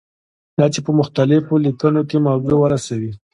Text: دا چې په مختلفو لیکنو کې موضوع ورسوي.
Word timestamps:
دا 0.57 0.65
چې 0.73 0.79
په 0.85 0.91
مختلفو 0.99 1.53
لیکنو 1.65 2.01
کې 2.09 2.17
موضوع 2.27 2.57
ورسوي. 2.61 3.11